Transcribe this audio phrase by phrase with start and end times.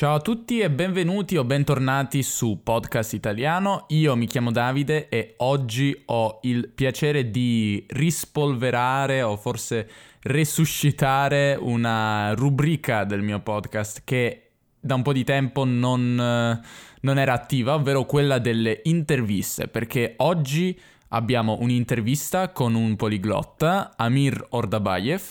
[0.00, 3.84] Ciao a tutti e benvenuti o bentornati su Podcast Italiano.
[3.88, 9.86] Io mi chiamo Davide e oggi ho il piacere di rispolverare o forse
[10.22, 17.34] resuscitare una rubrica del mio podcast che da un po' di tempo non, non era
[17.34, 25.22] attiva, ovvero quella delle interviste, perché oggi abbiamo un'intervista con un poliglotta, Amir Ordabayev,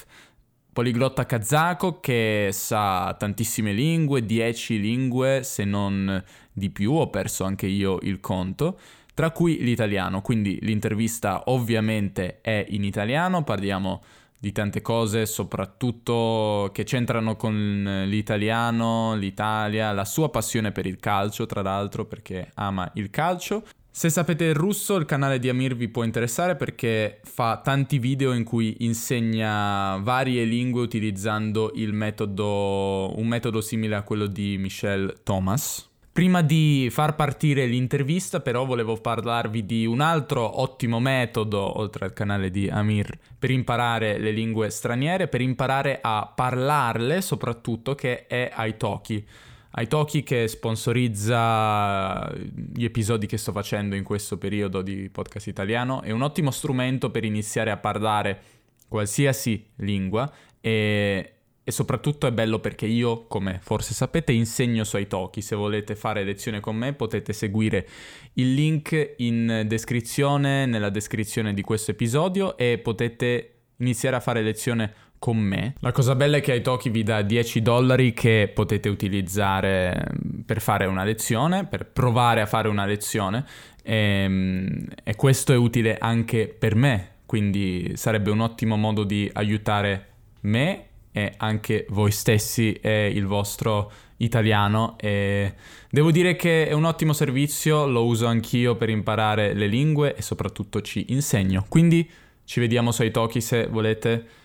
[0.71, 7.67] poliglotta kazako che sa tantissime lingue, 10 lingue se non di più, ho perso anche
[7.67, 8.79] io il conto,
[9.13, 14.01] tra cui l'italiano, quindi l'intervista ovviamente è in italiano, parliamo
[14.39, 21.45] di tante cose, soprattutto che c'entrano con l'italiano, l'Italia, la sua passione per il calcio,
[21.45, 23.65] tra l'altro, perché ama il calcio.
[23.91, 28.33] Se sapete il russo, il canale di Amir vi può interessare perché fa tanti video
[28.33, 35.89] in cui insegna varie lingue utilizzando metodo, un metodo simile a quello di Michel Thomas.
[36.11, 42.13] Prima di far partire l'intervista però volevo parlarvi di un altro ottimo metodo, oltre al
[42.13, 48.51] canale di Amir, per imparare le lingue straniere, per imparare a parlarle soprattutto, che è
[48.65, 49.25] Italki.
[49.75, 52.31] Italki che sponsorizza
[52.73, 57.11] gli episodi che sto facendo in questo periodo di podcast italiano, è un ottimo strumento
[57.11, 58.41] per iniziare a parlare
[58.87, 61.33] qualsiasi lingua e
[61.69, 65.39] e soprattutto è bello perché io, come forse sapete, insegno su Italki.
[65.39, 67.87] Se volete fare lezione con me potete seguire
[68.33, 74.93] il link in descrizione, nella descrizione di questo episodio e potete iniziare a fare lezione
[75.19, 75.75] con me.
[75.79, 80.61] La cosa bella è che Italki vi dà 10 dollari che potete utilizzare mm, per
[80.61, 83.45] fare una lezione, per provare a fare una lezione
[83.83, 84.67] e, mm,
[85.03, 90.07] e questo è utile anche per me, quindi sarebbe un ottimo modo di aiutare
[90.41, 95.53] me e anche voi stessi e il vostro italiano e
[95.89, 100.21] devo dire che è un ottimo servizio, lo uso anch'io per imparare le lingue e
[100.21, 101.65] soprattutto ci insegno.
[101.67, 102.09] Quindi
[102.45, 104.37] ci vediamo su Italki se volete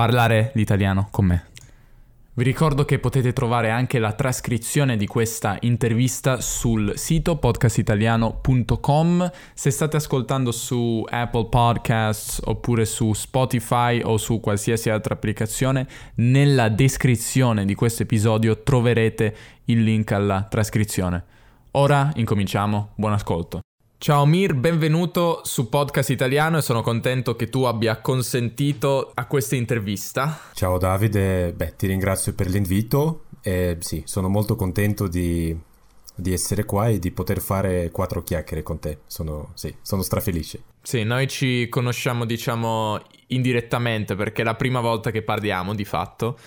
[0.00, 1.44] parlare l'italiano con me.
[2.32, 9.30] Vi ricordo che potete trovare anche la trascrizione di questa intervista sul sito podcastitaliano.com.
[9.52, 16.70] Se state ascoltando su Apple Podcasts oppure su Spotify o su qualsiasi altra applicazione, nella
[16.70, 21.22] descrizione di questo episodio troverete il link alla trascrizione.
[21.72, 23.60] Ora incominciamo, buon ascolto.
[24.02, 29.56] Ciao Mir, benvenuto su Podcast Italiano e sono contento che tu abbia consentito a questa
[29.56, 30.40] intervista.
[30.54, 35.54] Ciao Davide, beh ti ringrazio per l'invito e sì, sono molto contento di,
[36.14, 39.00] di essere qua e di poter fare quattro chiacchiere con te.
[39.06, 40.62] Sono, sì, sono strafelice.
[40.80, 46.38] Sì, noi ci conosciamo diciamo indirettamente perché è la prima volta che parliamo di fatto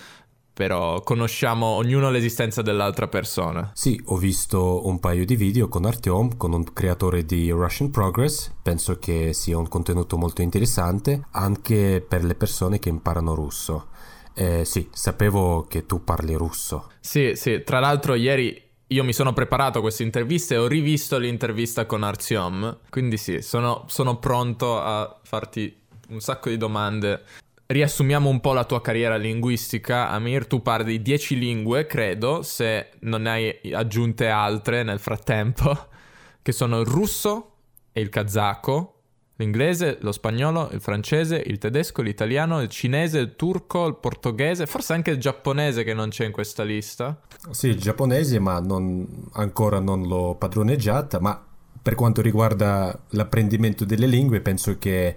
[0.54, 3.72] però conosciamo ognuno l'esistenza dell'altra persona.
[3.74, 8.52] Sì, ho visto un paio di video con Artyom, con un creatore di Russian Progress,
[8.62, 13.88] penso che sia un contenuto molto interessante anche per le persone che imparano russo.
[14.32, 16.90] Eh, sì, sapevo che tu parli russo.
[17.00, 21.18] Sì, sì, tra l'altro ieri io mi sono preparato a questa intervista e ho rivisto
[21.18, 27.22] l'intervista con Artyom, quindi sì, sono, sono pronto a farti un sacco di domande
[27.66, 30.10] riassumiamo un po' la tua carriera linguistica.
[30.10, 35.88] Amir, tu parli 10 lingue, credo, se non ne hai aggiunte altre nel frattempo,
[36.42, 37.52] che sono il russo
[37.92, 38.90] e il kazako,
[39.36, 44.92] l'inglese, lo spagnolo, il francese, il tedesco, l'italiano, il cinese, il turco, il portoghese, forse
[44.92, 47.18] anche il giapponese che non c'è in questa lista.
[47.50, 51.42] Sì, il giapponese, ma non, ancora non l'ho padroneggiata, ma
[51.80, 55.16] per quanto riguarda l'apprendimento delle lingue, penso che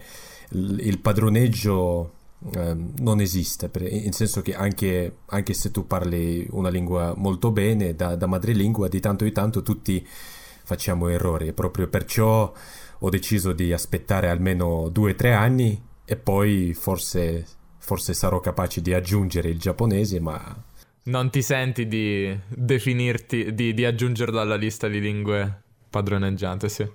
[0.50, 2.14] il padroneggio
[2.54, 7.96] Ehm, non esiste, nel senso che anche, anche, se tu parli una lingua molto bene
[7.96, 12.54] da, da madrelingua, di tanto in tanto tutti facciamo errori, proprio perciò
[13.00, 17.46] ho deciso di aspettare almeno due o tre anni e poi forse,
[17.80, 20.64] forse sarò capace di aggiungere il giapponese, ma...
[21.04, 26.90] Non ti senti di definirti, di, di aggiungerlo alla lista di lingue padroneggiate, sì?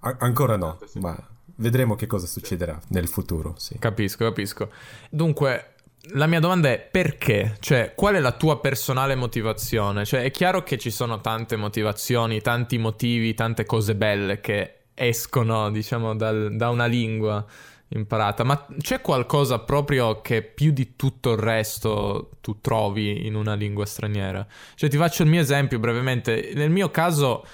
[0.00, 3.54] A- ancora no, ma vedremo che cosa succederà nel futuro.
[3.58, 3.78] Sì.
[3.78, 4.70] Capisco, capisco.
[5.10, 5.74] Dunque,
[6.12, 7.56] la mia domanda è perché?
[7.60, 10.04] Cioè, qual è la tua personale motivazione?
[10.04, 15.70] Cioè, è chiaro che ci sono tante motivazioni, tanti motivi, tante cose belle che escono,
[15.70, 17.44] diciamo, dal, da una lingua
[17.90, 23.54] imparata, ma c'è qualcosa proprio che più di tutto il resto tu trovi in una
[23.54, 24.46] lingua straniera?
[24.74, 26.52] Cioè, ti faccio il mio esempio brevemente.
[26.54, 27.44] Nel mio caso,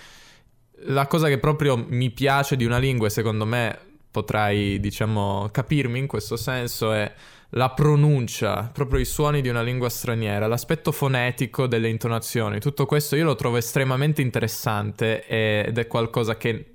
[0.87, 3.79] la cosa che proprio mi piace di una lingua e secondo me
[4.11, 7.13] potrai, diciamo, capirmi in questo senso è
[7.51, 13.17] la pronuncia, proprio i suoni di una lingua straniera, l'aspetto fonetico delle intonazioni, tutto questo
[13.17, 16.75] io lo trovo estremamente interessante ed è qualcosa che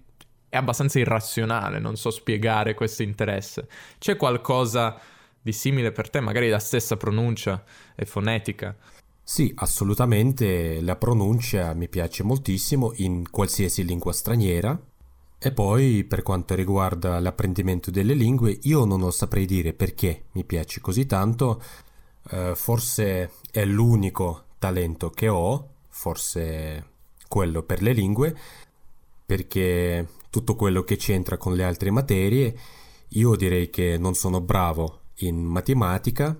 [0.49, 3.67] è abbastanza irrazionale, non so spiegare questo interesse.
[3.99, 4.99] C'è qualcosa
[5.41, 7.63] di simile per te, magari la stessa pronuncia
[7.95, 8.75] e fonetica?
[9.29, 14.75] Sì, assolutamente, la pronuncia mi piace moltissimo in qualsiasi lingua straniera.
[15.37, 20.43] E poi per quanto riguarda l'apprendimento delle lingue, io non lo saprei dire perché mi
[20.43, 21.61] piace così tanto,
[22.31, 26.85] eh, forse è l'unico talento che ho, forse
[27.27, 28.35] quello per le lingue,
[29.27, 32.57] perché tutto quello che c'entra con le altre materie,
[33.09, 36.35] io direi che non sono bravo in matematica,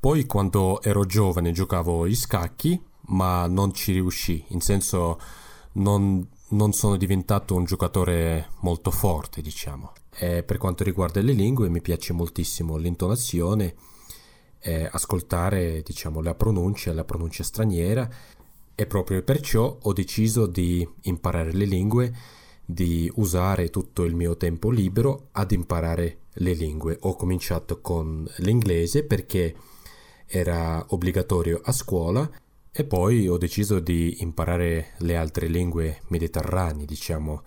[0.00, 5.18] poi quando ero giovane giocavo gli scacchi, ma non ci riuscì, in senso
[5.72, 9.92] non, non sono diventato un giocatore molto forte, diciamo.
[10.10, 13.74] E per quanto riguarda le lingue mi piace moltissimo l'intonazione,
[14.60, 18.08] eh, ascoltare diciamo la pronuncia, la pronuncia straniera
[18.74, 22.14] e proprio perciò ho deciso di imparare le lingue,
[22.64, 26.98] di usare tutto il mio tempo libero ad imparare le lingue.
[27.00, 29.54] Ho cominciato con l'inglese perché
[30.28, 32.30] era obbligatorio a scuola
[32.70, 37.42] e poi ho deciso di imparare le altre lingue mediterranee, diciamo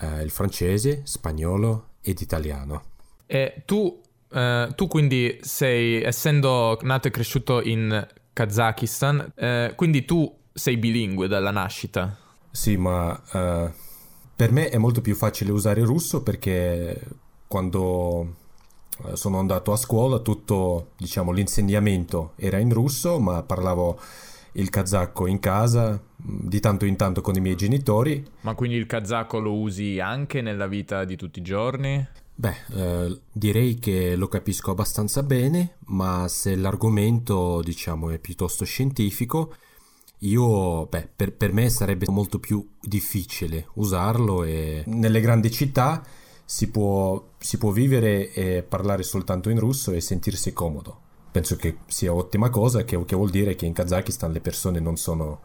[0.00, 2.82] eh, il francese, spagnolo ed italiano.
[3.26, 4.00] E tu,
[4.30, 11.26] eh, tu quindi sei, essendo nato e cresciuto in Kazakistan, eh, quindi tu sei bilingue
[11.26, 12.16] dalla nascita?
[12.50, 13.72] Sì, ma eh,
[14.36, 17.00] per me è molto più facile usare il russo perché
[17.46, 18.36] quando
[19.14, 23.98] sono andato a scuola, tutto diciamo, l'insegnamento era in russo, ma parlavo
[24.52, 28.24] il kazakko in casa, mm, di tanto in tanto con i miei genitori.
[28.40, 32.06] Ma quindi il kazakko lo usi anche nella vita di tutti i giorni?
[32.34, 39.54] Beh, eh, direi che lo capisco abbastanza bene, ma se l'argomento, diciamo, è piuttosto scientifico,
[40.20, 46.02] io, beh, per, per me sarebbe molto più difficile usarlo e nelle grandi città
[46.50, 50.98] si può, si può vivere e parlare soltanto in russo e sentirsi comodo.
[51.30, 54.96] Penso che sia ottima cosa, che, che vuol dire che in Kazakistan le persone non
[54.96, 55.42] sono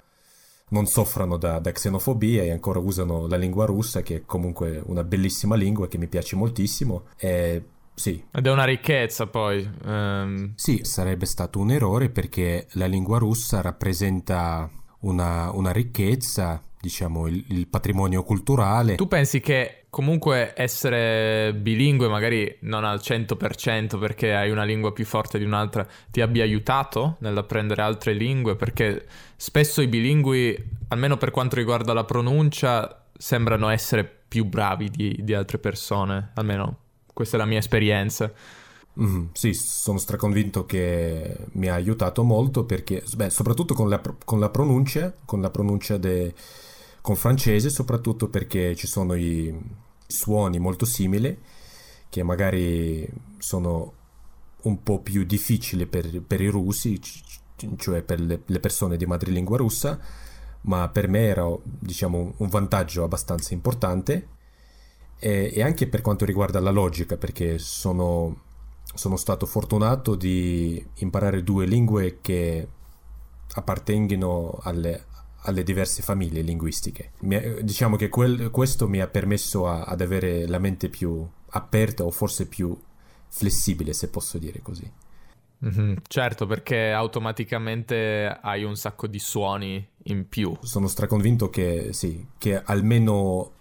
[0.70, 5.04] non soffrano da, da, xenofobia e ancora usano la lingua russa, che è comunque una
[5.04, 7.04] bellissima lingua che mi piace moltissimo.
[7.18, 7.64] E
[7.94, 8.26] sì.
[8.32, 9.70] Ed è una ricchezza poi.
[9.84, 10.54] Um...
[10.56, 14.68] Sì, sarebbe stato un errore perché la lingua russa rappresenta
[15.02, 18.94] una, una ricchezza, diciamo, il, il patrimonio culturale.
[18.94, 25.04] Tu pensi che comunque essere bilingue, magari non al 100% perché hai una lingua più
[25.04, 28.56] forte di un'altra, ti abbia aiutato nell'apprendere altre lingue?
[28.56, 35.20] Perché spesso i bilingui, almeno per quanto riguarda la pronuncia, sembrano essere più bravi di,
[35.24, 36.78] di altre persone, almeno
[37.12, 38.32] questa è la mia esperienza.
[39.02, 44.40] Mm, sì, sono straconvinto che mi ha aiutato molto perché, beh, soprattutto con la, con
[44.40, 46.34] la pronuncia, con la pronuncia de,
[47.06, 49.56] con francese, soprattutto perché ci sono i,
[50.08, 51.38] suoni molto simili
[52.10, 53.08] che magari
[53.38, 53.94] sono
[54.64, 57.00] un po' più difficili per, per i russi,
[57.78, 60.00] cioè per le, le, persone di madrelingua russa,
[60.62, 64.30] ma per me era diciamo, un vantaggio abbastanza importante.
[65.20, 68.42] E, e, anche per quanto riguarda la logica, perché sono,
[68.96, 72.68] sono stato fortunato di imparare due lingue che
[73.54, 75.06] appartengono alle,
[75.46, 77.12] alle diverse famiglie linguistiche.
[77.22, 82.04] Mi, diciamo che quel, questo mi ha permesso a, ad avere la mente più aperta
[82.04, 82.78] o forse più
[83.30, 84.92] flessibile, se posso dire così.
[85.66, 90.56] Mm-hmm, certo, perché automaticamente hai un sacco di suoni in più.
[90.62, 93.52] Sono straconvinto che sì, che almeno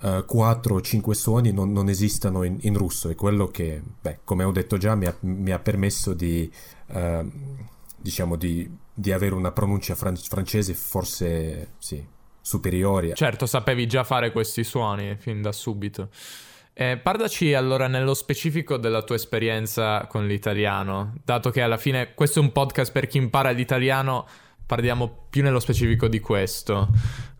[0.00, 4.20] uh, 4 o 5 suoni non, non esistano in, in, russo e quello che, beh,
[4.24, 6.50] come ho detto già, mi ha, mi ha permesso di,
[6.88, 7.30] uh,
[7.96, 12.04] diciamo, di di avere una pronuncia fran- francese forse sì,
[12.40, 13.14] superiore.
[13.14, 16.10] Certo, sapevi già fare questi suoni fin da subito.
[16.76, 22.40] Eh, parlaci allora nello specifico della tua esperienza con l'italiano, dato che alla fine questo
[22.40, 24.26] è un podcast per chi impara l'italiano,
[24.66, 26.88] parliamo più nello specifico di questo.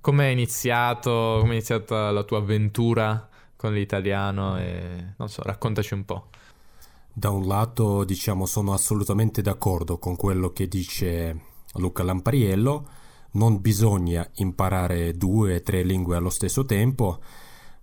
[0.00, 5.94] Come è iniziato, come è iniziata la tua avventura con l'italiano e non so, raccontaci
[5.94, 6.28] un po'.
[7.16, 11.42] Da un lato, diciamo, sono assolutamente d'accordo con quello che dice
[11.74, 12.88] Luca Lampariello,
[13.34, 17.20] non bisogna imparare due o tre lingue allo stesso tempo,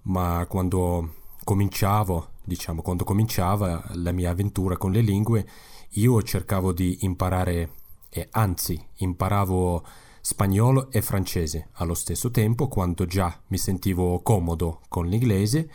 [0.04, 1.14] ma quando
[1.46, 5.48] cominciavo, diciamo, quando cominciava la mia avventura con le lingue,
[5.92, 7.72] io cercavo di imparare,
[8.10, 9.86] e anzi, imparavo
[10.20, 15.70] spagnolo e francese allo stesso tempo, quando già mi sentivo comodo con l'inglese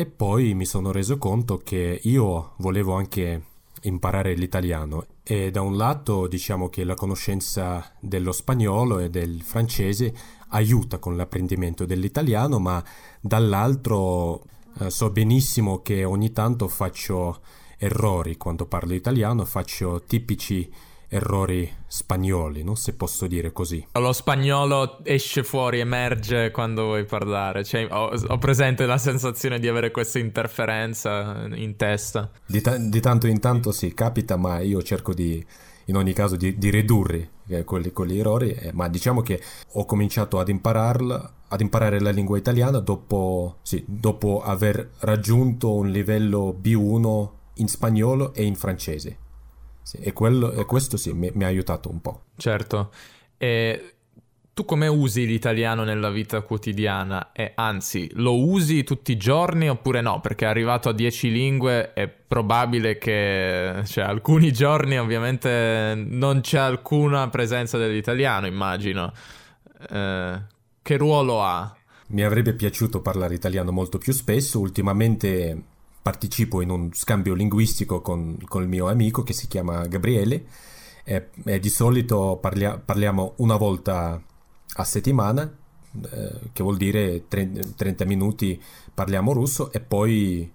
[0.00, 3.42] e poi mi sono reso conto che io volevo anche
[3.82, 10.14] imparare l'italiano e da un lato diciamo che la conoscenza dello spagnolo e del francese
[10.50, 12.80] aiuta con l'apprendimento dell'italiano, ma
[13.20, 14.44] dall'altro
[14.78, 17.40] eh, so benissimo che ogni tanto faccio
[17.76, 20.72] errori quando parlo italiano, faccio tipici
[21.08, 22.74] errori spagnoli, no?
[22.74, 23.86] se posso dire così.
[23.92, 27.64] Lo spagnolo esce fuori, emerge quando vuoi parlare.
[27.64, 32.30] Cioè, ho, ho, presente la sensazione di avere questa interferenza in testa.
[32.46, 35.44] Di, ta- di, tanto in tanto sì, capita, ma io cerco di,
[35.86, 38.50] in ogni caso, di, di ridurre eh, quelli, quegli errori.
[38.50, 39.40] Eh, ma diciamo che
[39.72, 45.88] ho cominciato ad impararla ad imparare la lingua italiana dopo, sì, dopo aver raggiunto un
[45.88, 49.16] livello B1 in spagnolo e in francese.
[49.88, 52.24] Sì, e, quello, e, questo sì, mi, mi, ha aiutato un po'.
[52.36, 52.90] Certo.
[53.38, 53.94] E
[54.52, 57.32] tu come usi l'italiano nella vita quotidiana?
[57.32, 60.20] E anzi, lo usi tutti i giorni oppure no?
[60.20, 67.30] Perché arrivato a 10 lingue è probabile che cioè, alcuni giorni ovviamente non c'è alcuna
[67.30, 69.10] presenza dell'italiano, immagino.
[69.88, 70.42] Eh,
[70.82, 71.74] che ruolo ha?
[72.08, 75.62] Mi avrebbe piaciuto parlare italiano molto più spesso, ultimamente
[76.08, 80.46] partecipo in un scambio linguistico con, con il mio amico che si chiama Gabriele.
[81.04, 84.18] E, e di solito parlia, parliamo una volta
[84.72, 85.42] a settimana,
[86.10, 88.58] eh, che vuol dire 30 minuti
[88.94, 90.50] parliamo russo e poi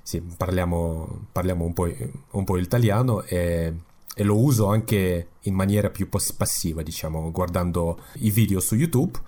[0.00, 1.90] sì, parliamo, parliamo un, po',
[2.30, 3.74] un po' italiano e,
[4.14, 9.18] e, lo uso anche in maniera più passiva, diciamo, guardando i video su YouTube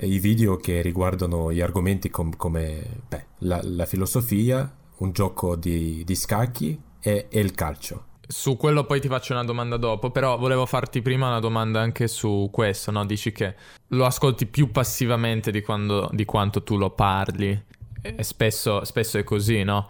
[0.00, 6.04] i video che riguardano gli argomenti com- come beh, la, la, filosofia, un gioco di,
[6.04, 8.04] di scacchi e, e, il calcio.
[8.26, 12.08] Su quello poi ti faccio una domanda dopo, però volevo farti prima una domanda anche
[12.08, 13.04] su questo, no?
[13.06, 13.54] Dici che
[13.88, 17.64] lo ascolti più passivamente di, quando, di quanto tu lo parli,
[18.00, 19.88] e spesso, spesso è così, no?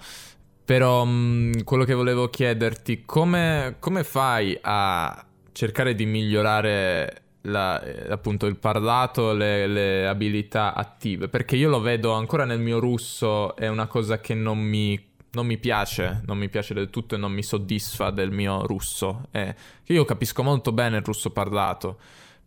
[0.64, 8.12] Però mh, quello che volevo chiederti, come, come fai a cercare di migliorare la, eh,
[8.12, 13.56] appunto il parlato, le, le, abilità attive, perché io lo vedo ancora nel mio russo,
[13.56, 15.02] è una cosa che non mi,
[15.32, 19.28] non mi piace, non mi piace del tutto e non mi soddisfa del mio russo.
[19.30, 21.98] Che io capisco molto bene il russo parlato,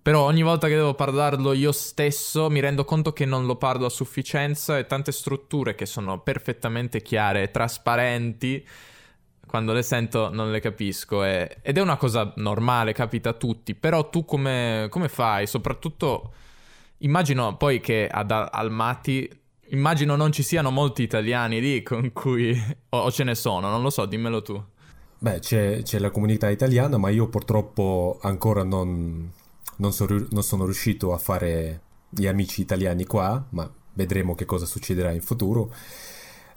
[0.02, 3.86] però ogni volta che devo parlarlo io stesso mi rendo conto che non lo parlo
[3.86, 8.66] a sufficienza e tante strutture che sono perfettamente chiare e trasparenti
[9.48, 13.76] quando le sento non le capisco e, ed è una cosa normale, capita a tutti,
[13.76, 15.48] però tu come, come fai?
[15.48, 16.34] Soprattutto
[17.00, 19.30] immagino poi che ad Almaty,
[19.70, 22.58] immagino non ci siano molti italiani lì con cui,
[22.90, 24.64] o, o ce ne sono, non lo so, dimmelo tu.
[25.20, 29.32] Beh, c'è, c'è la comunità italiana, ma io purtroppo ancora non,
[29.76, 34.66] non, so, non sono riuscito a fare gli amici italiani qua, ma vedremo che cosa
[34.66, 35.74] succederà in futuro.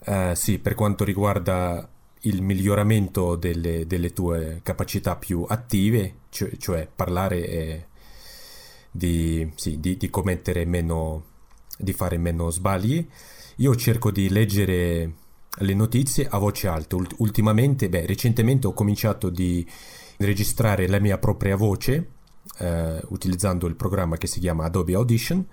[0.07, 1.87] Uh, sì, per quanto riguarda
[2.25, 7.87] il miglioramento delle, delle tue capacità più attive, cioè, cioè parlare e
[8.91, 11.25] di, sì, di, di, commettere meno,
[11.77, 13.07] di fare meno sbagli.
[13.57, 15.13] Io cerco di leggere
[15.59, 16.97] le notizie a voce alta.
[17.19, 19.67] Ultimamente, beh, recentemente ho cominciato di
[20.19, 22.09] registrare la mia propria voce
[22.59, 25.45] eh, utilizzando il programma che si chiama Adobe Audition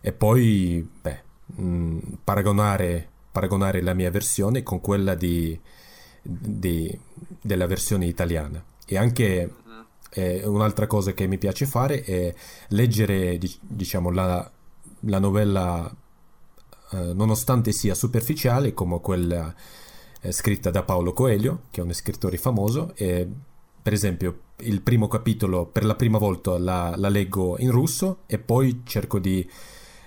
[0.00, 5.58] e poi beh, mh, paragonare, paragonare la mia versione con quella di
[6.22, 6.98] di,
[7.40, 8.62] della versione italiana.
[8.86, 9.54] E anche
[10.10, 12.34] eh, un'altra cosa che mi piace fare è
[12.68, 14.50] leggere, diciamo, la,
[15.00, 15.94] la novella,
[16.92, 19.54] eh, nonostante sia superficiale, come quella
[20.20, 22.92] eh, scritta da Paolo Coelho, che è uno scrittore famoso.
[22.96, 23.28] E,
[23.82, 28.38] per esempio, il primo capitolo per la prima volta la, la leggo in russo e
[28.38, 29.48] poi cerco di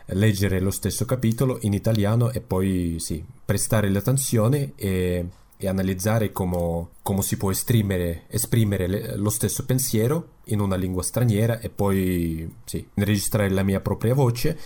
[0.08, 5.28] leggere lo stesso capitolo in italiano e poi sì, prestare l'attenzione e
[5.64, 11.02] e analizzare come, come si può esprimere, esprimere le, lo stesso pensiero in una lingua
[11.02, 14.60] straniera e poi sì, registrare la mia propria voce.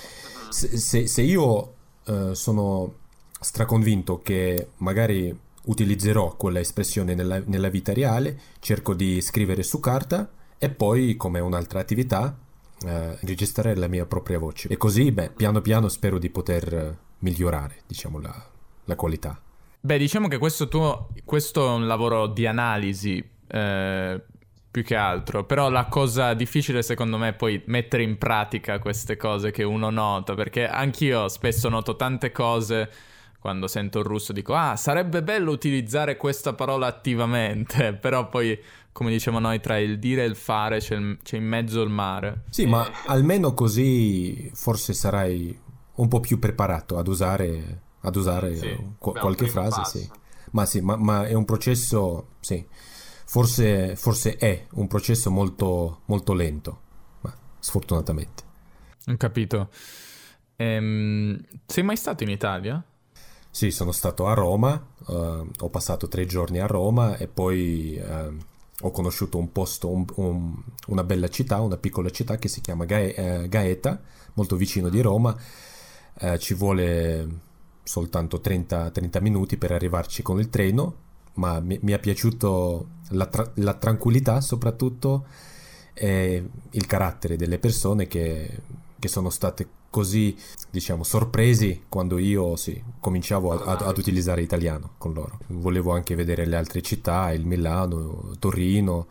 [0.50, 1.74] Se, se, se io
[2.06, 2.94] uh, sono
[3.40, 10.32] straconvinto che magari utilizzerò quella espressione nella, nella vita reale, cerco di scrivere su carta
[10.58, 12.40] e poi come un'altra attività
[12.80, 17.78] Uh, registrare la mia propria voce e così beh, piano piano spero di poter migliorare
[17.88, 18.50] diciamo la,
[18.84, 19.42] la qualità
[19.88, 24.22] Beh, diciamo che questo tuo questo è un lavoro di analisi eh,
[24.70, 29.16] più che altro, però la cosa difficile secondo me è poi mettere in pratica queste
[29.16, 32.92] cose che uno nota, perché anch'io spesso noto tante cose
[33.40, 38.60] quando sento il russo dico "Ah, sarebbe bello utilizzare questa parola attivamente", però poi
[38.92, 41.90] come diciamo noi, tra il dire e il fare c'è, il, c'è in mezzo il
[41.90, 42.44] mare.
[42.50, 45.58] Sì, ma almeno così forse sarai
[45.96, 50.10] un po' più preparato ad usare ad usare sì, qu- qualche frase, sì.
[50.52, 52.66] ma sì, ma, ma è un processo, sì,
[53.26, 56.82] forse, forse è un processo molto, molto lento,
[57.22, 58.44] ma sfortunatamente.
[59.08, 59.70] Ho capito.
[60.56, 62.84] Ehm, sei mai stato in Italia?
[63.50, 65.14] Sì, sono stato a Roma, uh,
[65.60, 68.38] ho passato tre giorni a Roma e poi uh,
[68.82, 70.56] ho conosciuto un posto, un, un,
[70.88, 74.00] una bella città, una piccola città che si chiama Gae, uh, Gaeta,
[74.34, 75.36] molto vicino di Roma.
[76.40, 77.46] ci vuole
[77.88, 83.26] soltanto 30, 30, minuti per arrivarci con il treno, ma mi, mi è piaciuto la,
[83.26, 85.26] tra- la tranquillità soprattutto
[85.94, 88.62] e il carattere delle persone che,
[89.00, 90.36] che sono state così,
[90.70, 95.40] diciamo, sorpresi quando io sì, cominciavo a, a, ad utilizzare italiano con loro.
[95.48, 99.08] Volevo anche vedere le altre città, il Milano, Torino,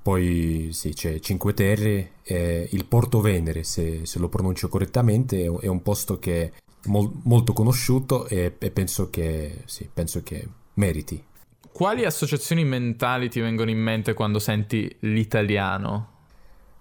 [0.00, 5.66] poi sì, c'è Cinque Terre, e il Porto Venere, se, se, lo pronuncio correttamente, è
[5.66, 6.52] un posto che
[6.88, 11.22] mol, molto conosciuto e, e penso, che, sì, penso che meriti.
[11.70, 16.16] Quali associazioni mentali ti vengono in mente quando senti l'italiano?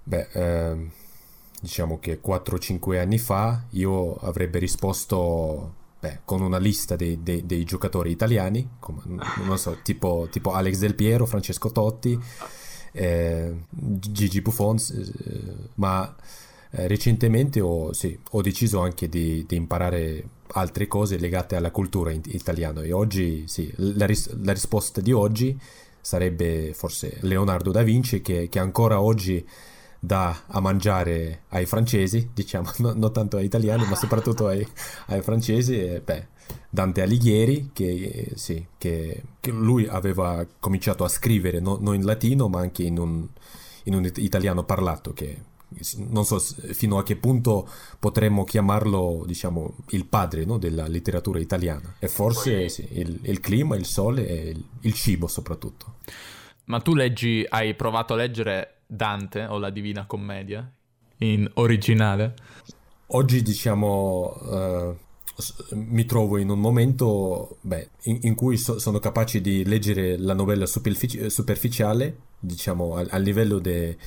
[0.04, 0.90] Beh, eh,
[1.62, 7.64] diciamo che 4-5 anni fa io avrebbe risposto beh, con una lista dei, dei, dei
[7.64, 9.02] giocatori italiani, come,
[9.44, 12.18] non so, tipo, tipo, Alex Del Piero, Francesco Totti,
[12.94, 16.16] eh, Gigi Buffon, eh, ma
[16.72, 22.12] eh, recentemente ho, sì, ho, deciso anche di, di, imparare altre cose legate alla cultura
[22.12, 25.58] in, italiana e oggi sì, la, ris- la, risposta di oggi
[26.02, 29.46] sarebbe forse Leonardo da Vinci che, che ancora oggi
[30.00, 34.66] dà a mangiare ai francesi, diciamo, no, non tanto agli italiani, ma soprattutto ai,
[35.08, 36.28] ai francesi, e, beh,
[36.70, 42.48] Dante Alighieri, che, sì, che, che, lui aveva cominciato a scrivere no, non in latino,
[42.48, 43.28] ma anche in un,
[43.84, 45.38] in un italiano parlato, che
[45.98, 47.68] non so fino a che punto
[48.00, 51.96] potremmo chiamarlo, diciamo, il padre no, della letteratura italiana.
[52.00, 55.96] E forse sì, il, il, clima, il sole e il, il cibo soprattutto.
[56.66, 60.70] Ma tu leggi, hai provato a leggere Dante o la Divina Commedia
[61.20, 62.36] in originale?
[63.08, 64.98] Oggi diciamo uh,
[65.76, 70.34] mi trovo in un momento beh, in, in, cui so, sono capace di leggere la
[70.34, 73.98] novella superfici- superficiale, diciamo a, a livello de,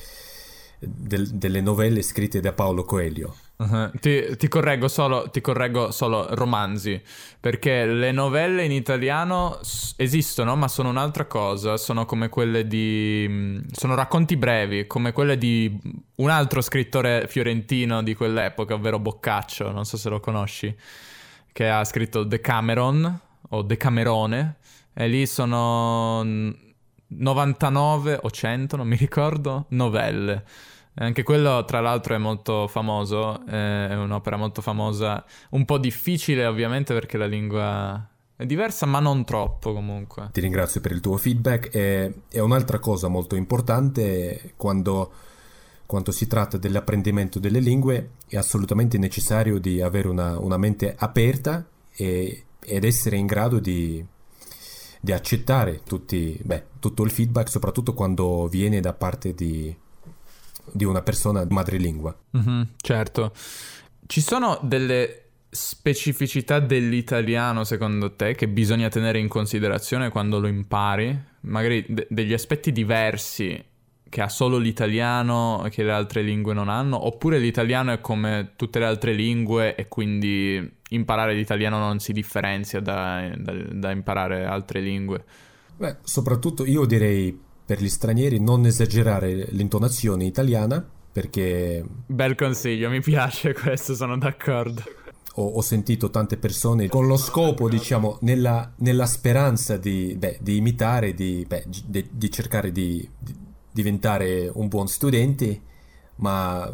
[0.83, 3.35] del, delle novelle scritte da Paolo Coelho.
[3.57, 3.91] Uh-huh.
[3.99, 6.99] Ti, ti, correggo solo, ti, correggo solo, romanzi,
[7.39, 9.59] perché le novelle in italiano
[9.97, 13.27] esistono, ma sono un'altra cosa, sono come quelle di...
[13.29, 15.79] Mm, sono racconti brevi, come quelle di
[16.15, 20.75] un altro scrittore fiorentino di quell'epoca, ovvero Boccaccio, non so se lo conosci,
[21.51, 24.55] che ha scritto Decameron o Decamerone,
[24.93, 26.23] e lì sono
[27.07, 30.43] 99 o 100, non mi ricordo, novelle.
[30.95, 36.93] Anche quello, tra l'altro, è molto famoso, è un'opera molto famosa, un po' difficile ovviamente
[36.93, 40.29] perché la lingua è diversa, ma non troppo comunque.
[40.33, 45.11] Ti ringrazio per il tuo feedback e, e un'altra cosa molto importante quando,
[45.85, 51.65] quando, si tratta dell'apprendimento delle lingue è assolutamente necessario di avere una, una mente aperta
[51.93, 54.03] e, ed essere in grado di,
[54.99, 59.73] di accettare tutti, beh, tutto il feedback, soprattutto quando viene da parte di
[60.73, 62.15] di una persona madrelingua.
[62.37, 63.33] Mm-hmm, certo.
[64.05, 71.17] Ci sono delle specificità dell'italiano secondo te che bisogna tenere in considerazione quando lo impari?
[71.41, 73.63] Magari de- degli aspetti diversi
[74.07, 77.05] che ha solo l'italiano che le altre lingue non hanno?
[77.05, 82.81] Oppure l'italiano è come tutte le altre lingue e quindi imparare l'italiano non si differenzia
[82.81, 85.23] da, da, da imparare altre lingue?
[85.77, 91.81] Beh, soprattutto io direi per gli stranieri non esagerare l'intonazione italiana perché...
[92.05, 94.83] Bel consiglio, mi piace questo, sono d'accordo.
[95.35, 100.57] Ho, ho sentito tante persone con lo scopo, diciamo, nella, nella speranza di, beh, di
[100.57, 103.09] imitare, di, beh, di, di cercare di,
[103.71, 105.61] diventare un buon studente
[106.21, 106.71] ma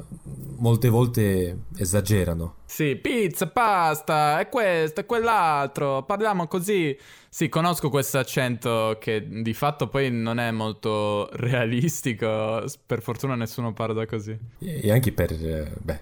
[0.58, 2.56] molte volte esagerano.
[2.66, 6.98] Sì, pizza, pasta, e questo, e quell'altro, parliamo così.
[7.30, 13.74] Sì, conosco questo accento che di fatto poi non è molto realistico, per fortuna nessuno
[13.74, 14.38] parla così.
[14.60, 15.34] E anche per,
[15.82, 16.00] beh,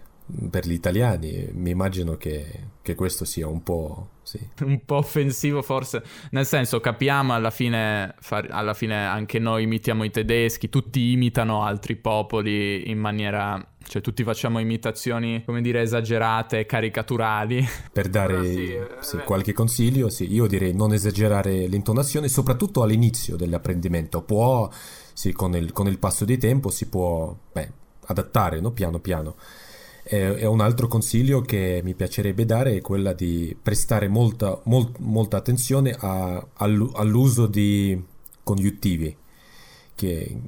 [0.49, 2.45] per gli italiani, mi immagino che,
[2.81, 4.39] che questo sia un po', sì.
[4.65, 10.03] un po' offensivo forse, nel senso capiamo alla fine, far, alla fine anche noi imitiamo
[10.03, 16.65] i tedeschi, tutti imitano altri popoli in maniera, cioè tutti facciamo imitazioni, come dire, esagerate,
[16.65, 17.63] caricaturali.
[17.91, 23.35] Per dare sì, eh, sì, qualche consiglio, sì, io direi non esagerare l'intonazione, soprattutto all'inizio
[23.35, 24.67] dell'apprendimento, può,
[25.13, 27.71] sì, con il, con il passo di tempo si può, beh,
[28.07, 28.71] adattare, no?
[28.71, 29.35] piano piano
[30.07, 35.37] E, un altro consiglio che mi piacerebbe dare è quella di prestare molta, molt, molta
[35.37, 37.99] attenzione a, all'uso di
[38.43, 39.15] congiuntivi,
[39.95, 40.41] che,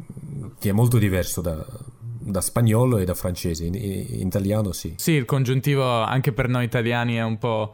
[0.60, 1.66] che, è molto diverso da,
[2.00, 3.66] da spagnolo e da francese.
[3.66, 4.94] In, in, italiano sì.
[4.98, 7.74] Sì, il congiuntivo anche per noi italiani è un po'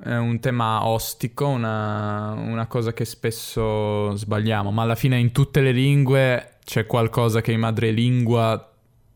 [0.00, 5.60] è un tema ostico, una, una cosa che spesso sbagliamo, ma alla fine in tutte
[5.60, 8.70] le lingue c'è qualcosa che i madrelingua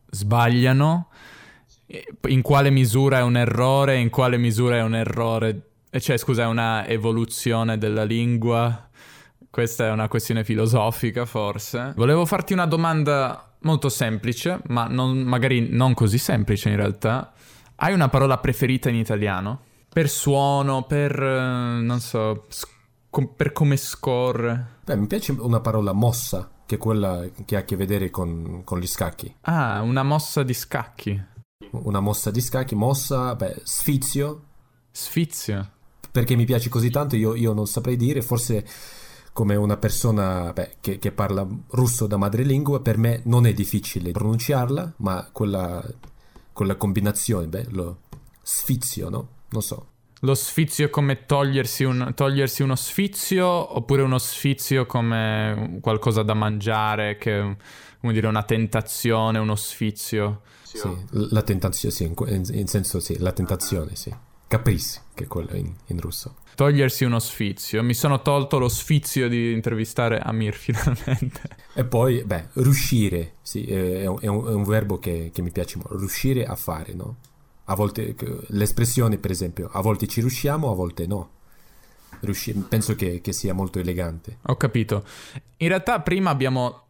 [0.09, 1.07] sbagliano.
[2.27, 6.45] In quale misura è un errore, in quale misura è un errore, cioè scusa, è
[6.45, 8.87] una evoluzione della lingua.
[9.49, 11.93] Questa è una questione filosofica, forse.
[11.95, 17.33] Volevo farti una domanda molto semplice, ma non, magari non così semplice in realtà.
[17.75, 19.61] Hai una parola preferita in italiano?
[19.89, 21.19] Per suono, per...
[21.19, 22.77] Eh, non so, sc-
[23.35, 24.77] per come scorre.
[24.85, 28.61] Beh, mi piace una parola mossa, che è quella che ha a che vedere con,
[28.63, 29.33] con gli scacchi.
[29.41, 31.37] Ah, una mossa di scacchi.
[31.71, 34.43] Una mossa di scacchi, mossa, beh, sfizio.
[34.91, 35.71] Sfizio.
[36.09, 38.65] Perché mi piace così tanto, io, io non saprei dire, forse
[39.33, 44.11] come una persona beh, che, che, parla russo da madrelingua, per me non è difficile
[44.11, 45.85] pronunciarla, ma quella,
[46.53, 48.03] quella combinazione, beh, lo
[48.41, 49.27] sfizio, no?
[49.49, 49.87] Non so.
[50.21, 57.17] Lo sfizio come togliersi, un, togliersi, uno sfizio oppure uno sfizio come qualcosa da mangiare,
[57.17, 57.57] che
[57.99, 60.41] come dire una tentazione, uno sfizio?
[60.77, 64.13] Sì, la tentazione, sì, in, in senso sì, la tentazione, sì.
[64.49, 66.37] Caprice, che è quello in, in, russo.
[66.55, 67.83] Togliersi uno sfizio.
[67.83, 71.41] Mi sono tolto lo sfizio di intervistare Amir finalmente.
[71.73, 75.51] E poi, beh, riuscire, sì, è un, è un, è un verbo che, che mi
[75.51, 75.97] piace molto.
[75.97, 77.17] Riuscire a fare, no?
[77.65, 78.15] A volte
[78.47, 81.29] l'espressione, per esempio, a volte ci riusciamo, a volte no.
[82.21, 84.39] Riusci- penso che, che, sia molto elegante.
[84.47, 85.05] Ho capito.
[85.57, 86.87] In realtà prima abbiamo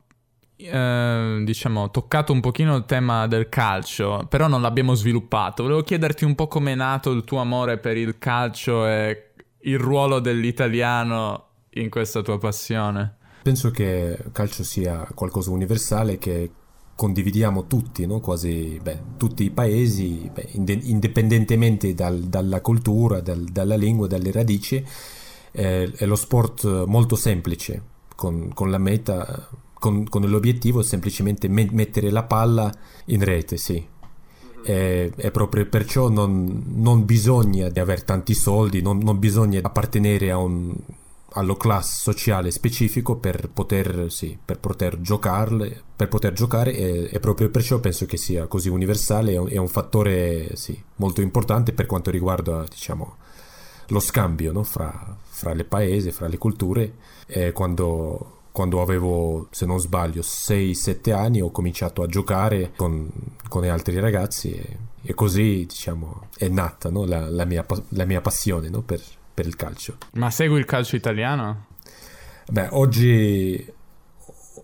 [0.62, 5.64] eh, diciamo toccato un pochino il tema del calcio, però non l'abbiamo sviluppato.
[5.64, 9.80] Volevo chiederti un po' come è nato il tuo amore per il calcio e il
[9.80, 13.16] ruolo dell'italiano in questa tua passione.
[13.42, 16.52] Penso che il calcio sia qualcosa universale che
[16.94, 18.20] condividiamo tutti, no?
[18.20, 24.86] quasi beh, tutti i paesi, beh, indipendentemente dal, dalla cultura, dal, dalla lingua, dalle radici,
[25.52, 27.82] eh, è lo sport molto semplice,
[28.16, 29.48] con, con la meta,
[29.80, 32.72] con, con, l'obiettivo semplicemente me- mettere la palla
[33.06, 33.84] in rete, sì.
[34.64, 40.32] E, e proprio perciò non, non, bisogna di avere tanti soldi, non, non bisogna appartenere
[40.32, 40.76] a un
[41.34, 47.20] allo class sociale specifico per poter, sì, per poter giocarle, per poter giocare e, e,
[47.20, 52.10] proprio perciò penso che sia così universale, è un, fattore sì, molto importante per quanto
[52.10, 53.18] riguarda diciamo,
[53.88, 54.64] lo scambio no?
[54.64, 56.94] fra, fra, le paesi, fra le culture.
[57.28, 63.10] E quando, quando avevo, se non sbaglio, 6-7 anni ho cominciato a giocare con,
[63.48, 67.06] con altri ragazzi e, e, così diciamo, è nata no?
[67.06, 68.82] la, la, mia, la, mia, passione no?
[68.82, 69.02] per,
[69.34, 69.96] per il calcio.
[70.16, 71.68] Ma segui il calcio italiano?
[72.52, 73.66] Beh, oggi,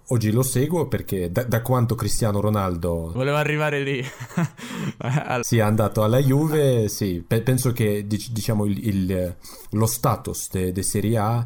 [0.08, 3.14] oggi lo seguo perché da, da, quanto Cristiano Ronaldo...
[3.14, 4.04] Voleva arrivare lì.
[5.40, 9.36] sì, è andato alla Juve, sì, penso che diciamo il, il,
[9.70, 11.46] lo status de, de Serie A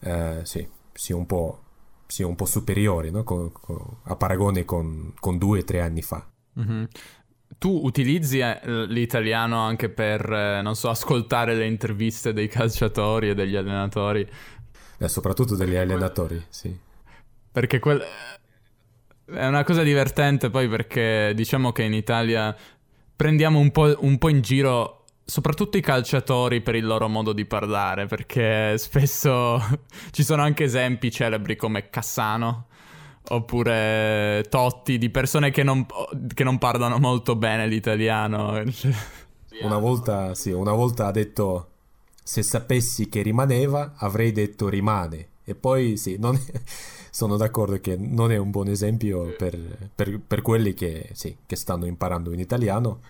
[0.00, 0.66] eh, sì,
[1.00, 1.62] sia un po',
[2.06, 3.24] sia un po superiore no?
[3.24, 6.28] con, con, a paragone con, con due o tre anni fa.
[6.60, 6.84] Mm-hmm.
[7.56, 13.34] Tu utilizzi eh, l'italiano anche per, eh, non so, ascoltare le interviste dei calciatori e
[13.34, 14.28] degli allenatori?
[14.98, 16.78] Eh, soprattutto degli allenatori, sì.
[17.50, 18.04] Perché quel...
[19.24, 22.54] è una cosa divertente poi perché diciamo che in Italia
[23.16, 24.99] prendiamo un po', un po' in giro
[25.30, 29.62] soprattutto i calciatori per il loro modo di parlare, perché spesso
[30.10, 32.66] ci sono anche esempi celebri come Cassano,
[33.28, 35.86] oppure Totti, di persone che non,
[36.34, 38.60] che non parlano molto bene l'italiano.
[39.62, 41.68] Una volta, sì, una volta ha detto
[42.22, 45.28] se sapessi che rimaneva avrei detto rimane.
[45.44, 46.40] E poi sì, è,
[47.10, 51.56] sono d'accordo che non è un buon esempio per, per, per quelli che, sì, che
[51.56, 53.00] stanno imparando in italiano.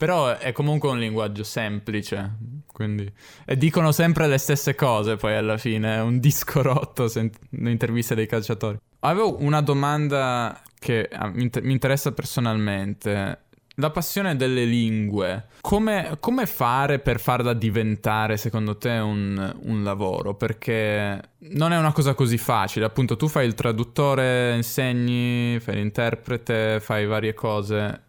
[0.00, 2.36] Però è comunque un linguaggio semplice,
[2.66, 3.06] quindi...
[3.44, 7.36] E dicono sempre le stesse cose poi alla fine, è un disco rotto sent...
[7.50, 8.78] interviste dei calciatori.
[9.00, 13.40] Avevo una domanda che ah, mi, inter- mi interessa personalmente.
[13.74, 20.32] La passione delle lingue, come, come, fare per farla diventare secondo te un, un, lavoro?
[20.32, 26.80] Perché non è una cosa così facile, appunto tu fai il traduttore, insegni, fai l'interprete,
[26.80, 28.08] fai varie cose.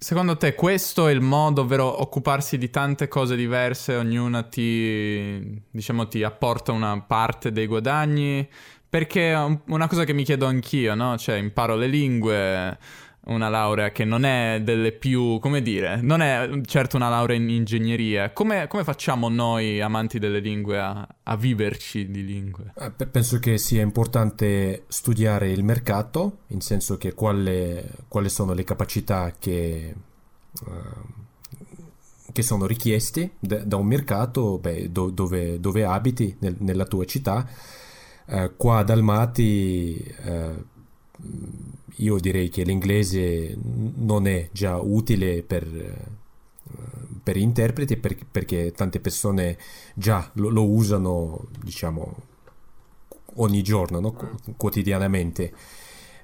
[0.00, 6.06] Secondo te questo è il modo, ovvero occuparsi di tante cose diverse, ognuna ti, diciamo,
[6.06, 8.48] ti apporta una parte dei guadagni?
[8.88, 11.18] Perché è una cosa che mi chiedo anch'io, no?
[11.18, 12.78] Cioè, imparo le lingue,
[13.28, 17.48] una laurea che non è delle più, come dire, non è certo una laurea in
[17.48, 18.32] ingegneria.
[18.32, 22.72] Come, come facciamo noi, amanti delle lingue, a, a viverci di lingue?
[22.76, 29.32] Eh, penso che sia importante studiare il mercato, in senso che quali sono le capacità
[29.38, 29.94] che...
[30.64, 31.16] Uh,
[32.30, 37.04] che sono richiesti da, da un mercato beh, do, dove, dove, abiti nel, nella tua
[37.04, 37.48] città.
[38.26, 40.64] Uh, qua ad Almaty uh,
[41.98, 43.56] io direi che l'inglese
[43.96, 45.66] non è già utile per,
[47.22, 49.58] per interpreti per, perché tante persone
[49.94, 52.16] già lo, lo usano, diciamo,
[53.36, 54.12] ogni giorno, no?
[54.12, 55.52] Qu- quotidianamente.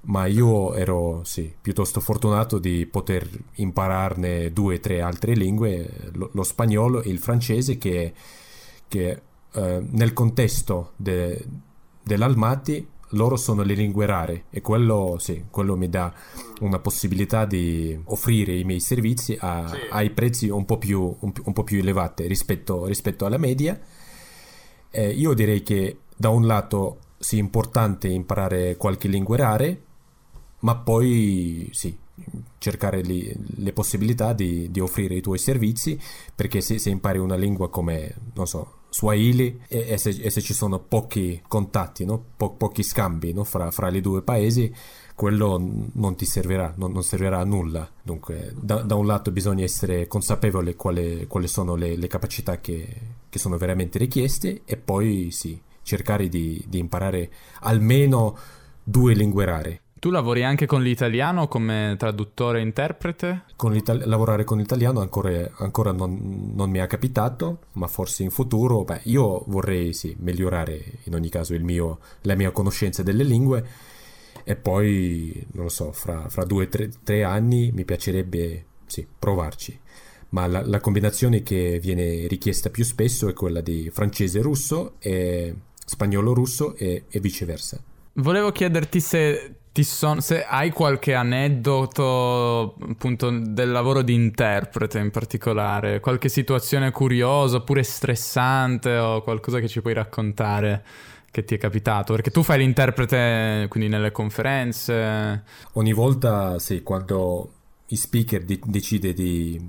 [0.06, 6.28] Ma io ero sì, piuttosto fortunato di poter impararne due o tre altre lingue, lo,
[6.32, 8.12] lo, spagnolo e il francese, che,
[8.86, 11.42] che eh, nel contesto de,
[12.02, 16.12] dell'Almaty loro sono le lingue rare e quello, sì, quello mi dà
[16.60, 19.76] una possibilità di offrire i miei servizi a, sì.
[19.90, 23.78] ai prezzi un po' più, un, un po più elevati rispetto, rispetto, alla media.
[24.90, 29.82] Eh, io direi che da un lato sì, è importante imparare qualche lingua rare,
[30.60, 31.96] ma poi sì,
[32.58, 35.98] cercare li, le possibilità di, di, offrire i tuoi servizi,
[36.34, 40.40] perché se, se impari una lingua come, non so, Swahili e, e, se, e, se,
[40.40, 42.22] ci sono pochi contatti, no?
[42.36, 43.42] po- pochi scambi no?
[43.42, 44.72] fra, fra, i due paesi,
[45.16, 45.60] quello
[45.94, 47.90] non ti servirà, non, non servirà a nulla.
[48.00, 52.86] Dunque, da, da, un lato bisogna essere consapevoli quali, quali sono le, le capacità che,
[53.28, 58.38] che, sono veramente richieste e poi sì, cercare di, di imparare almeno
[58.84, 59.80] due lingue rare.
[60.04, 63.44] Tu lavori anche con l'italiano come traduttore e interprete?
[63.56, 63.72] Con
[64.04, 69.00] lavorare con l'italiano ancora, ancora non, non, mi è capitato, ma forse in futuro, beh,
[69.04, 73.66] io vorrei sì, migliorare in ogni caso mio, la mia conoscenza delle lingue
[74.44, 79.06] e poi, non lo so, fra, fra due o tre, tre, anni mi piacerebbe sì,
[79.18, 79.80] provarci.
[80.28, 86.74] Ma la, la combinazione che viene richiesta più spesso è quella di francese-russo e spagnolo-russo
[86.76, 87.82] e, e viceversa.
[88.16, 95.98] Volevo chiederti se son, se hai qualche aneddoto appunto del lavoro di interprete in particolare,
[95.98, 100.84] qualche situazione curiosa oppure stressante o qualcosa che ci puoi raccontare
[101.32, 102.12] che ti è capitato?
[102.12, 105.42] Perché tu fai l'interprete quindi nelle conferenze.
[105.72, 107.50] Ogni volta, sì, quando
[107.86, 109.60] il speaker di- decide di,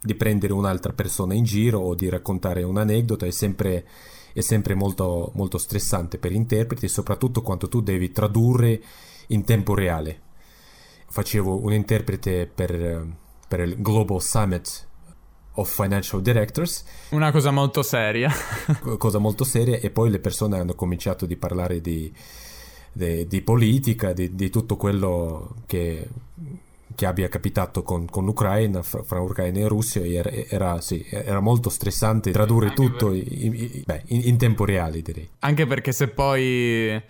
[0.00, 3.84] di prendere un'altra persona in giro o di raccontare un aneddoto è sempre
[4.32, 8.80] è sempre molto, molto stressante per interpreti, soprattutto quando tu devi tradurre
[9.30, 10.20] in tempo reale.
[11.08, 13.06] Facevo un interprete per,
[13.48, 14.88] per il Global Summit
[15.54, 16.84] of Financial Directors.
[17.10, 18.30] Una cosa molto seria.
[18.98, 22.12] cosa molto seria e poi le persone hanno cominciato a parlare di,
[22.92, 26.08] di, di politica, di, di, tutto quello che,
[26.94, 31.40] che abbia capitato con, con l'Ucraina, fra, fra, Ucraina e Russia, era, era, sì, era
[31.40, 33.16] molto stressante tradurre Anche tutto per...
[33.16, 35.28] in, in, beh, in, in tempo reale, direi.
[35.40, 37.02] Anche perché se poi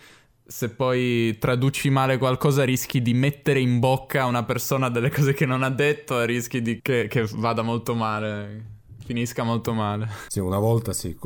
[0.50, 5.32] se poi traduci male qualcosa rischi di mettere in bocca a una persona delle cose
[5.32, 8.64] che non ha detto e rischi di che, che vada molto male,
[9.04, 10.08] finisca molto male.
[10.26, 11.16] Sì, una volta sì,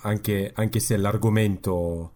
[0.00, 2.10] anche, anche se l'argomento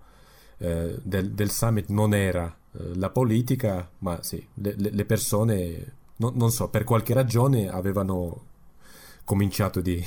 [0.59, 6.33] eh, del, del, summit non era eh, la politica, ma sì, le, le persone, no,
[6.35, 8.42] non so, per qualche ragione avevano
[9.22, 10.05] cominciato di,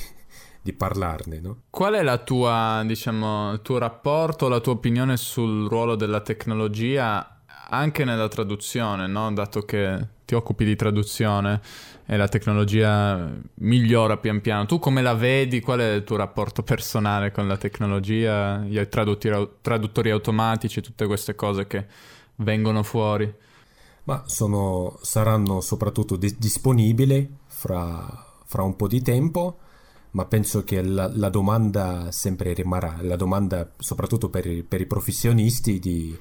[0.61, 1.39] di parlarne.
[1.39, 1.61] No?
[1.69, 7.39] Qual è la tua, diciamo, il tuo rapporto, la tua opinione sul ruolo della tecnologia
[7.69, 9.31] anche nella traduzione, no?
[9.31, 11.61] dato che ti occupi di traduzione
[12.05, 14.65] e la tecnologia migliora pian piano.
[14.65, 15.59] Tu come la vedi?
[15.59, 21.35] Qual è il tuo rapporto personale con la tecnologia, i traduttori, traduttori automatici, tutte queste
[21.35, 21.85] cose che
[22.37, 23.31] vengono fuori?
[24.05, 28.07] Ma sono, saranno soprattutto di- disponibili fra,
[28.45, 29.59] fra un po' di tempo
[30.11, 35.79] ma penso che la, la, domanda sempre rimarrà, la domanda soprattutto per, per i professionisti
[35.79, 36.17] di,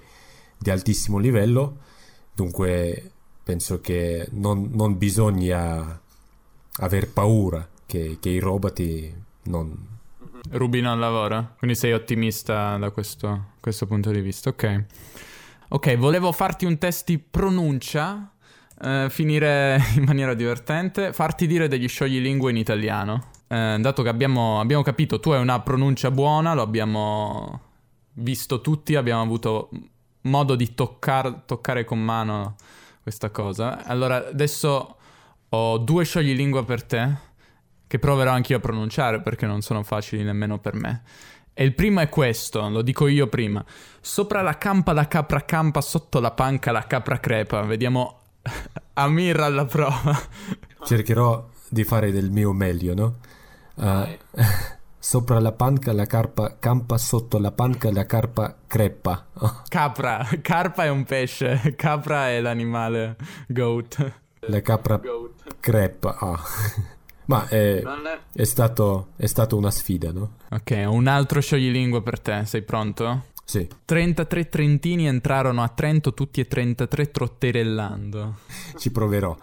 [0.59, 1.79] di, altissimo livello,
[2.35, 3.11] dunque
[3.43, 6.01] penso che non, non bisogna
[6.81, 8.83] aver paura che, che, i robot
[9.45, 9.87] non...
[10.51, 14.85] Rubino al lavoro, quindi sei ottimista da questo, questo punto di vista, ok.
[15.71, 18.33] Ok, volevo farti un test di pronuncia,
[18.83, 24.61] eh, finire in maniera divertente, farti dire degli scioglilingue in italiano eh, dato che abbiamo,
[24.61, 27.61] abbiamo capito, tu hai una pronuncia buona, lo abbiamo
[28.15, 29.71] visto tutti, abbiamo avuto
[30.23, 32.57] modo di toccar, toccare con mano
[33.03, 33.85] questa cosa.
[33.85, 34.97] Allora, adesso
[35.49, 37.27] ho due scioglilingua per te,
[37.87, 41.03] che proverò anch'io a pronunciare perché non sono facili nemmeno per me.
[41.55, 43.65] E il primo è questo, lo dico io prima.
[44.01, 47.63] Sopra la campa la capra campa, sotto la panca la capra crepa.
[47.63, 48.21] Vediamo
[48.95, 50.17] Amir alla prova.
[50.85, 53.17] Cercherò di fare del mio meglio, no?
[53.79, 54.17] Uh,
[54.99, 59.27] sopra la panca la carpa campa, sotto la panca la carpa crepa.
[59.69, 64.13] Capra, carpa è un pesce, capra è l'animale goat.
[64.41, 65.01] La capra
[65.61, 66.17] crepa.
[66.19, 66.41] Ah.
[67.29, 67.83] Ma è,
[68.33, 70.37] è, stato, è stato una sfida, no?
[70.49, 73.25] Ok, un altro scioglilingua per te, sei pronto?
[73.45, 73.69] Sì.
[73.85, 78.39] 33 trentini entrarono a Trento tutti e 33 trotterellando.
[78.77, 79.37] Ci proverò.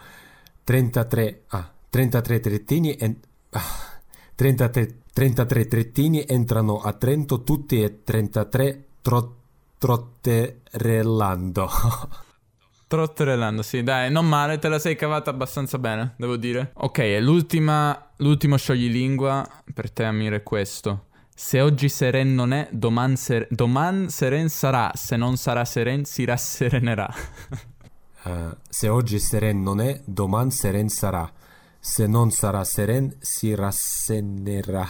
[0.63, 1.43] 33...
[1.50, 3.15] Ah, 33 trentini e...
[3.52, 3.94] Ah,
[4.36, 9.36] 33, 33 trettini entrano a Trento tutti e 33 tro,
[9.78, 11.69] trotterellando.
[12.88, 16.71] Trotterellando, sì, dai, non male, te la sei cavata abbastanza bene, devo dire.
[16.76, 21.06] Ok, l'ultima, l'ultimo scioglilingua per te, Amir, è questo.
[21.34, 26.26] Se oggi seren non è, doman, ser- doman seren sarà, se non sarà seren si
[26.26, 27.12] rasserenerà.
[28.24, 31.30] uh, se oggi seren non è, doman seren sarà,
[31.86, 34.88] se non sarà seren si rassenerà.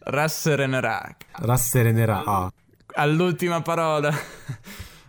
[0.00, 1.16] Rasserenerà.
[1.30, 2.52] Rasserenerà, ah.
[2.96, 4.12] All'ultima parola.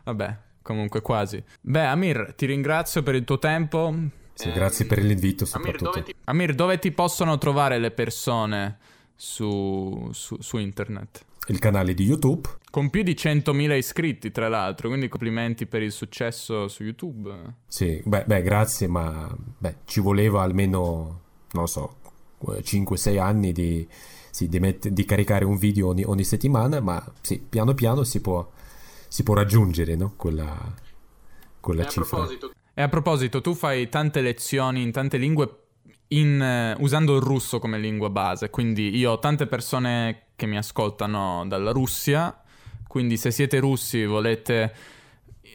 [0.06, 1.44] Vabbè, comunque quasi.
[1.60, 3.94] Beh, Amir, ti ringrazio per il tuo tempo.
[4.34, 5.89] Sì, grazie per l'invito soprattutto.
[5.89, 6.16] Amir dove, ti...
[6.24, 8.78] Amir, dove ti possono trovare le persone?
[9.16, 11.26] su, su, su internet.
[11.48, 12.48] Il canale di YouTube.
[12.70, 17.32] Con più di 100.000 iscritti, tra l'altro, quindi complimenti per il successo su YouTube.
[17.68, 21.98] Sì, beh, beh grazie, ma beh, ci voleva almeno, non so,
[22.42, 23.88] 5-6 anni di,
[24.30, 28.22] sì, di, met- di, caricare un video ogni, ogni, settimana, ma sì, piano piano si
[28.22, 28.50] può,
[29.08, 30.14] si può raggiungere no?
[30.16, 30.58] quella,
[31.60, 32.24] quella e cifra.
[32.24, 32.28] A
[32.74, 35.58] e a proposito, tu fai tante lezioni in tante lingue
[36.08, 38.50] in, uh, usando il russo come lingua base.
[38.50, 42.38] Quindi io ho tante persone che mi ascoltano dalla Russia,
[42.86, 44.74] quindi se siete russi e volete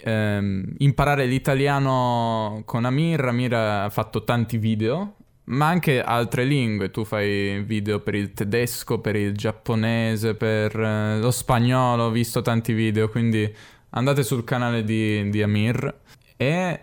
[0.02, 6.90] ehm, imparare l'italiano con Amir, Amir ha fatto tanti video, ma anche altre lingue.
[6.90, 12.40] Tu fai video per il tedesco, per il giapponese, per uh, lo spagnolo, ho visto
[12.40, 13.54] tanti video, quindi
[13.90, 16.00] andate sul canale di, di Amir
[16.36, 16.80] e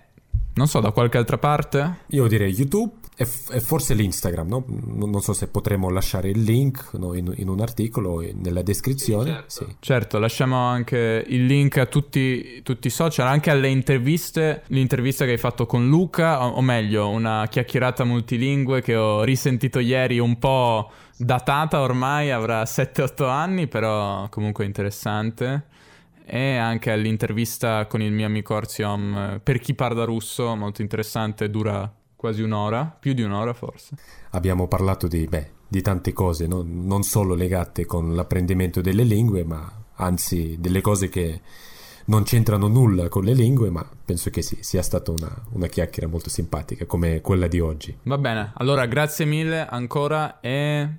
[0.53, 2.01] non so, da qualche altra parte?
[2.07, 4.65] Io direi YouTube e, forse l'Instagram, no?
[4.67, 7.13] Non so se potremo lasciare il link no?
[7.13, 9.25] in, in, un articolo nella descrizione.
[9.25, 9.49] Sì, certo.
[9.49, 9.75] Sì.
[9.79, 10.19] certo.
[10.19, 14.63] lasciamo anche il link a tutti, tutti, i social, anche alle interviste.
[14.67, 19.79] L'intervista che hai fatto con Luca, o, o meglio, una chiacchierata multilingue che ho risentito
[19.79, 25.67] ieri un po' datata ormai, avrà 7-8 anni, però comunque interessante
[26.27, 31.49] e anche all'intervista con il mio amico Arziom eh, per chi parla russo, molto interessante,
[31.51, 31.89] dura
[32.25, 33.95] quasi un'ora, più di un'ora forse.
[34.31, 36.63] Abbiamo parlato di, beh, di tante cose, no?
[36.65, 41.41] non solo legate con l'apprendimento delle lingue, ma anzi delle cose che
[42.05, 46.07] non c'entrano nulla con le lingue, ma penso che sì, sia stata una, una chiacchiera
[46.07, 47.95] molto simpatica come quella di oggi.
[48.03, 50.89] Va bene, allora grazie mille ancora e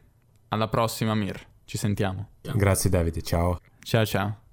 [0.49, 2.29] alla prossima Mir, ci sentiamo.
[2.41, 3.59] Grazie Davide, ciao.
[3.81, 4.46] Ciao ciao.